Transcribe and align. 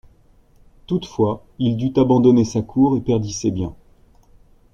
Toutefois, 0.87 1.45
il 1.59 1.77
dut 1.77 1.93
abandonner 1.99 2.43
sa 2.43 2.63
cour 2.63 2.97
et 2.97 3.01
perdit 3.01 3.31
ses 3.33 3.51
biens. 3.51 3.75